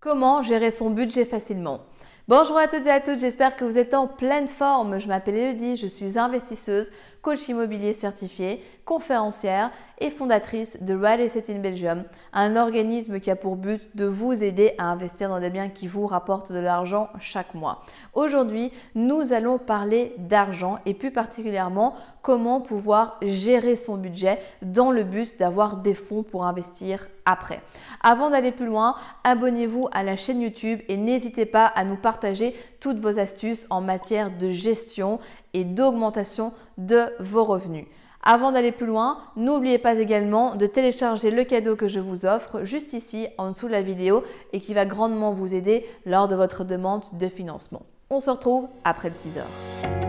[0.00, 1.80] Comment gérer son budget facilement
[2.28, 5.00] Bonjour à toutes et à toutes, j'espère que vous êtes en pleine forme.
[5.00, 11.50] Je m'appelle Elodie, je suis investisseuse, coach immobilier certifié, conférencière et fondatrice de Real Estate
[11.50, 15.50] in Belgium, un organisme qui a pour but de vous aider à investir dans des
[15.50, 17.82] biens qui vous rapportent de l'argent chaque mois.
[18.14, 25.02] Aujourd'hui, nous allons parler d'argent et plus particulièrement comment pouvoir gérer son budget dans le
[25.02, 27.60] but d'avoir des fonds pour investir après.
[28.02, 32.54] Avant d'aller plus loin, abonnez-vous à la chaîne YouTube et n'hésitez pas à nous partager
[32.80, 35.20] toutes vos astuces en matière de gestion
[35.52, 37.86] et d'augmentation de vos revenus.
[38.22, 42.64] Avant d'aller plus loin, n'oubliez pas également de télécharger le cadeau que je vous offre
[42.64, 46.34] juste ici en dessous de la vidéo et qui va grandement vous aider lors de
[46.34, 47.82] votre demande de financement.
[48.10, 50.07] On se retrouve après le teaser.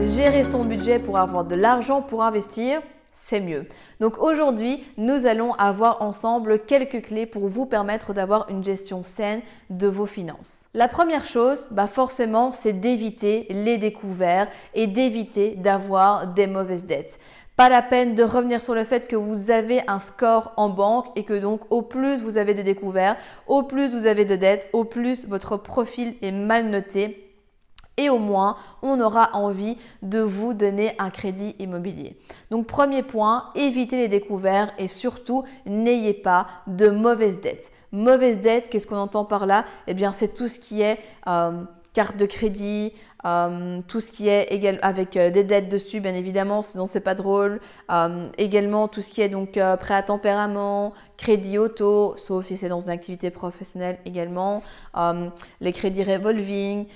[0.00, 3.66] Gérer son budget pour avoir de l'argent pour investir, c'est mieux.
[3.98, 9.40] Donc aujourd'hui, nous allons avoir ensemble quelques clés pour vous permettre d'avoir une gestion saine
[9.70, 10.66] de vos finances.
[10.74, 17.18] La première chose, bah forcément, c'est d'éviter les découverts et d'éviter d'avoir des mauvaises dettes.
[17.56, 21.06] Pas la peine de revenir sur le fait que vous avez un score en banque
[21.16, 23.16] et que donc au plus vous avez de découverts,
[23.48, 27.27] au plus vous avez de dettes, au plus votre profil est mal noté
[27.98, 32.16] et au moins on aura envie de vous donner un crédit immobilier.
[32.50, 37.72] Donc premier point, évitez les découverts et surtout n'ayez pas de mauvaises dettes.
[37.92, 39.66] Mauvaise dette, qu'est-ce qu'on entend par là?
[39.86, 42.92] Eh bien c'est tout ce qui est euh, carte de crédit,
[43.24, 47.00] euh, tout ce qui est égal, avec euh, des dettes dessus, bien évidemment, sinon c'est
[47.00, 47.60] pas drôle.
[47.90, 52.68] Euh, également tout ce qui est donc prêt à tempérament, crédit auto, sauf si c'est
[52.68, 54.62] dans une activité professionnelle également.
[55.60, 56.86] les crédits revolving,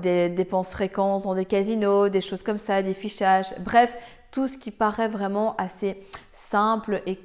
[0.00, 3.54] des dépenses fréquentes dans des casinos, des choses comme ça, des fichages.
[3.60, 3.96] Bref,
[4.30, 7.18] tout ce qui paraît vraiment assez simple et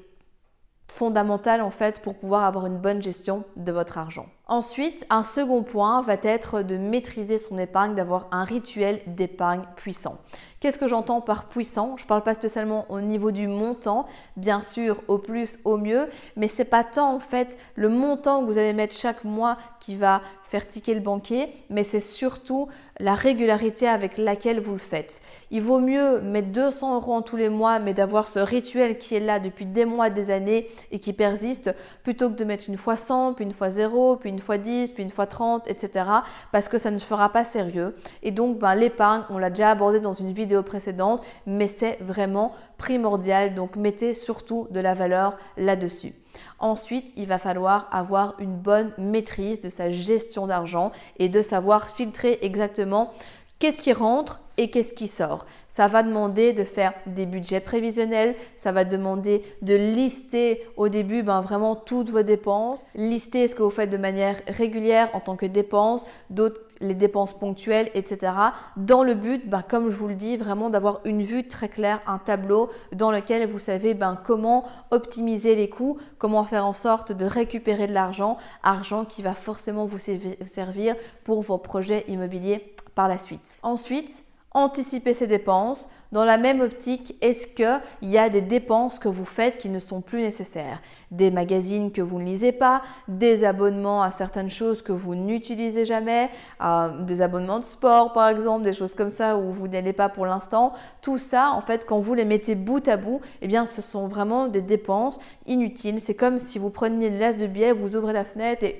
[0.88, 4.28] fondamental en fait pour pouvoir avoir une bonne gestion de votre argent.
[4.50, 10.20] Ensuite, un second point va être de maîtriser son épargne, d'avoir un rituel d'épargne puissant.
[10.60, 11.98] Qu'est-ce que j'entends par puissant?
[11.98, 16.10] Je ne parle pas spécialement au niveau du montant, bien sûr au plus, au mieux,
[16.36, 19.96] mais c'est pas tant en fait le montant que vous allez mettre chaque mois qui
[19.96, 22.70] va faire ticker le banquier, mais c'est surtout
[23.00, 25.22] la régularité avec laquelle vous le faites.
[25.52, 29.14] Il vaut mieux mettre 200 euros en tous les mois, mais d'avoir ce rituel qui
[29.14, 32.78] est là depuis des mois, des années et qui persiste, plutôt que de mettre une
[32.78, 36.06] fois 100, puis une fois 0, puis une fois 10, puis une fois 30, etc.
[36.52, 37.96] Parce que ça ne fera pas sérieux.
[38.24, 42.54] Et donc, ben, l'épargne, on l'a déjà abordé dans une vidéo précédente, mais c'est vraiment
[42.78, 43.54] primordial.
[43.54, 46.14] Donc, mettez surtout de la valeur là-dessus.
[46.60, 51.90] Ensuite, il va falloir avoir une bonne maîtrise de sa gestion d'argent et de savoir
[51.90, 53.12] filtrer exactement
[53.60, 55.46] qu'est-ce qui rentre et qu'est-ce qui sort?
[55.68, 61.24] Ça va demander de faire des budgets prévisionnels, ça va demander de lister au début
[61.24, 65.36] ben, vraiment toutes vos dépenses, lister ce que vous faites de manière régulière en tant
[65.36, 68.32] que dépenses, d'autres les dépenses ponctuelles, etc.
[68.76, 72.02] Dans le but, ben, comme je vous le dis, vraiment d'avoir une vue très claire,
[72.06, 77.12] un tableau dans lequel vous savez ben, comment optimiser les coûts, comment faire en sorte
[77.12, 83.08] de récupérer de l'argent, argent qui va forcément vous servir pour vos projets immobiliers par
[83.08, 83.60] la suite.
[83.62, 84.26] Ensuite,
[84.58, 85.88] anticiper ses dépenses.
[86.14, 89.78] Dans la même optique, est-ce qu'il y a des dépenses que vous faites qui ne
[89.78, 90.82] sont plus nécessaires?
[91.12, 95.84] Des magazines que vous ne lisez pas, des abonnements à certaines choses que vous n'utilisez
[95.84, 96.30] jamais,
[96.64, 100.08] euh, des abonnements de sport par exemple, des choses comme ça où vous n'allez pas
[100.08, 100.72] pour l'instant.
[101.02, 104.08] Tout ça, en fait, quand vous les mettez bout à bout, eh bien, ce sont
[104.08, 106.00] vraiment des dépenses inutiles.
[106.00, 108.80] C'est comme si vous preniez une laisse de billets, vous ouvrez la fenêtre et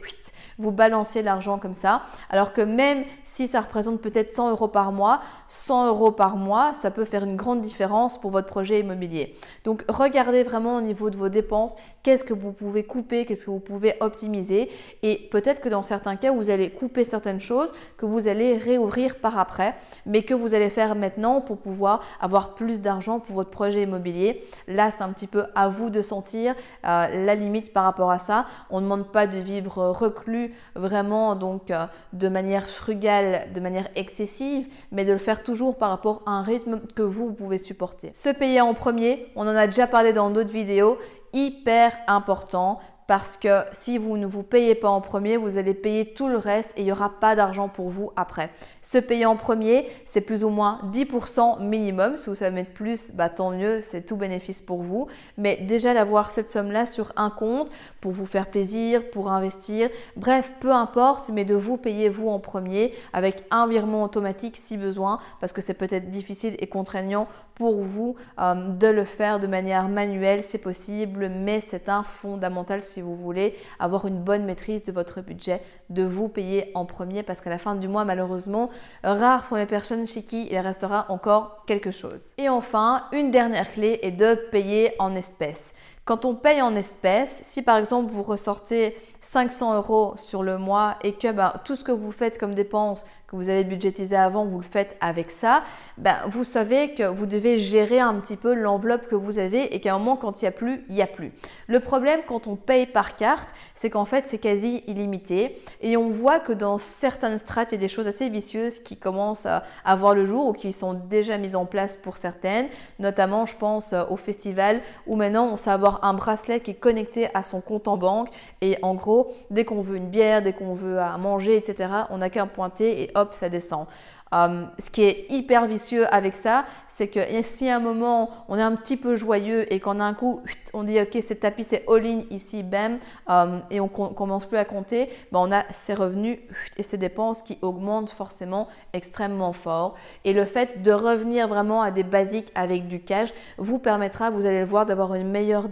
[0.58, 2.04] vous balancez l'argent comme ça.
[2.30, 5.20] Alors que même si ça représente peut-être 100 euros par mois,
[5.68, 9.36] 100 euros par mois, ça peut faire une grande différence pour votre projet immobilier.
[9.66, 11.76] Donc regardez vraiment au niveau de vos dépenses,
[12.08, 14.70] qu'est-ce que vous pouvez couper, qu'est-ce que vous pouvez optimiser.
[15.04, 19.18] Et peut-être que dans certains cas, vous allez couper certaines choses que vous allez réouvrir
[19.18, 19.76] par après,
[20.06, 24.42] mais que vous allez faire maintenant pour pouvoir avoir plus d'argent pour votre projet immobilier.
[24.70, 26.56] Là, c'est un petit peu à vous de sentir
[26.86, 28.46] euh, la limite par rapport à ça.
[28.70, 33.90] On ne demande pas de vivre reclus vraiment donc euh, de manière frugale, de manière
[33.96, 38.12] excessive, mais de le faire toujours par rapport à un rythme que vous, pouvez supporter.
[38.14, 40.98] Se payer en premier, on en a déjà parlé dans d'autres vidéos,
[41.38, 46.14] hyper important parce que si vous ne vous payez pas en premier, vous allez payer
[46.14, 48.50] tout le reste et il n'y aura pas d'argent pour vous après.
[48.82, 52.18] Se payer en premier, c'est plus ou moins 10% minimum.
[52.18, 55.08] Si vous savez mettre plus, bah, tant mieux, c'est tout bénéfice pour vous.
[55.38, 57.70] Mais déjà d'avoir cette somme-là sur un compte
[58.02, 62.40] pour vous faire plaisir, pour investir, bref, peu importe, mais de vous payer vous en
[62.40, 67.82] premier avec un virement automatique si besoin, parce que c'est peut-être difficile et contraignant pour
[67.82, 73.02] vous euh, de le faire de manière manuelle, c'est possible, mais c'est un fondamental si
[73.02, 77.42] vous voulez avoir une bonne maîtrise de votre budget, de vous payer en premier, parce
[77.42, 78.70] qu'à la fin du mois, malheureusement,
[79.04, 82.34] rares sont les personnes chez qui il restera encore quelque chose.
[82.38, 85.74] Et enfin, une dernière clé est de payer en espèces.
[86.08, 90.96] Quand on paye en espèces, si par exemple vous ressortez 500 euros sur le mois
[91.04, 94.46] et que ben, tout ce que vous faites comme dépenses que vous avez budgétisé avant,
[94.46, 95.64] vous le faites avec ça,
[95.98, 99.82] ben, vous savez que vous devez gérer un petit peu l'enveloppe que vous avez et
[99.82, 101.34] qu'à un moment, quand il n'y a plus, il n'y a plus.
[101.68, 106.08] Le problème quand on paye par carte, c'est qu'en fait, c'est quasi illimité et on
[106.08, 109.64] voit que dans certaines strates, il y a des choses assez vicieuses qui commencent à
[109.84, 112.68] avoir le jour ou qui sont déjà mises en place pour certaines.
[113.00, 116.80] Notamment, je pense euh, au festival où maintenant, on sait avoir un bracelet qui est
[116.80, 118.30] connecté à son compte en banque
[118.62, 122.18] et en gros, dès qu'on veut une bière, dès qu'on veut à manger, etc., on
[122.18, 123.88] n'a qu'à pointer et hop, ça descend.
[124.34, 128.58] Euh, ce qui est hyper vicieux avec ça, c'est que si à un moment on
[128.58, 130.42] est un petit peu joyeux et qu'en un coup
[130.74, 134.66] on dit ok c'est tapis c'est all-in ici bam euh, et on commence plus à
[134.66, 136.40] compter, ben on a ces revenus
[136.78, 139.96] et ces dépenses qui augmentent forcément extrêmement fort.
[140.26, 144.46] Et le fait de revenir vraiment à des basiques avec du cash vous permettra, vous
[144.46, 145.68] allez le voir, d'avoir une meilleure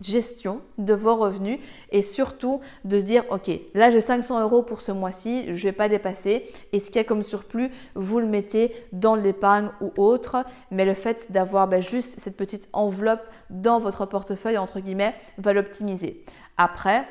[0.00, 1.58] gestion de vos revenus
[1.90, 5.72] et surtout de se dire ok là j'ai 500 euros pour ce mois-ci je vais
[5.72, 6.46] pas dépasser.
[6.72, 10.44] Et ce qu'il y a comme surplus vous le mettez dans l'épargne ou autre.
[10.70, 15.52] Mais le fait d'avoir ben, juste cette petite enveloppe dans votre portefeuille entre guillemets va
[15.52, 16.24] l'optimiser.
[16.56, 17.06] Après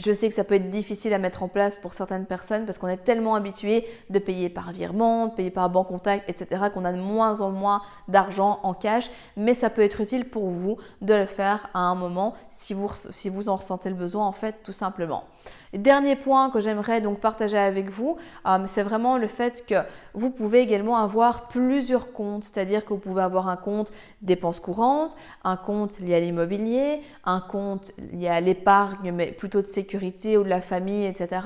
[0.00, 2.78] je sais que ça peut être difficile à mettre en place pour certaines personnes parce
[2.78, 6.84] qu'on est tellement habitué de payer par virement, de payer par banque contact, etc., qu'on
[6.84, 9.10] a de moins en moins d'argent en cash.
[9.36, 12.88] Mais ça peut être utile pour vous de le faire à un moment si vous,
[13.10, 15.24] si vous en ressentez le besoin, en fait, tout simplement.
[15.72, 19.76] Dernier point que j'aimerais donc partager avec vous, euh, c'est vraiment le fait que
[20.14, 25.14] vous pouvez également avoir plusieurs comptes, c'est-à-dire que vous pouvez avoir un compte dépenses courantes,
[25.44, 30.44] un compte lié à l'immobilier, un compte lié à l'épargne, mais plutôt de sécurité ou
[30.44, 31.42] de la famille, etc.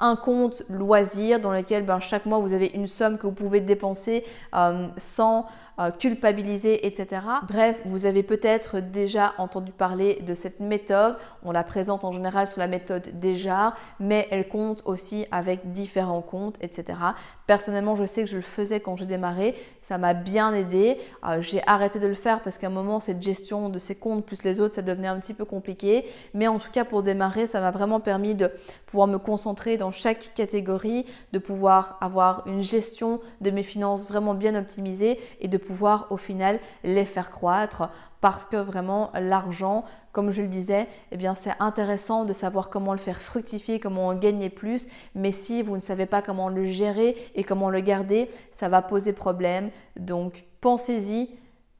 [0.00, 3.60] Un compte loisir dans lequel ben, chaque mois vous avez une somme que vous pouvez
[3.60, 4.24] dépenser
[4.54, 5.46] euh, sans
[5.80, 7.22] euh, culpabiliser, etc.
[7.48, 11.16] Bref, vous avez peut-être déjà entendu parler de cette méthode.
[11.42, 16.20] On la présente en général sous la méthode déjà, mais elle compte aussi avec différents
[16.20, 16.98] comptes, etc.
[17.46, 19.54] Personnellement, je sais que je le faisais quand j'ai démarré.
[19.80, 20.98] Ça m'a bien aidé.
[21.26, 24.26] Euh, j'ai arrêté de le faire parce qu'à un moment, cette gestion de ces comptes
[24.26, 26.04] plus les autres, ça devenait un petit peu compliqué.
[26.34, 28.50] Mais en tout cas, pour démarrer, ça m'a vraiment permis de
[28.86, 34.34] pouvoir me concentrer dans chaque catégorie, de pouvoir avoir une gestion de mes finances vraiment
[34.34, 37.88] bien optimisée et de pouvoir au final les faire croître
[38.22, 42.92] parce que vraiment l'argent, comme je le disais, eh bien c'est intéressant de savoir comment
[42.92, 44.86] le faire fructifier, comment en gagner plus,
[45.16, 48.80] mais si vous ne savez pas comment le gérer et comment le garder, ça va
[48.80, 49.70] poser problème.
[49.98, 51.30] Donc pensez-y,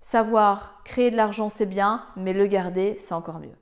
[0.01, 3.62] savoir créer de l'argent c'est bien, mais le garder c'est encore mieux.